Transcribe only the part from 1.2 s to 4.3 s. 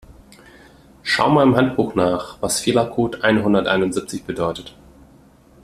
mal im Handbuch nach, was Fehlercode einhunderteinundsiebzig